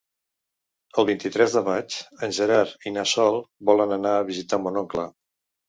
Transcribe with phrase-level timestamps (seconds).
[1.01, 1.99] El vint-i-tres de maig
[2.29, 3.39] en Gerard i na Sol
[3.73, 5.09] volen anar a visitar mon oncle.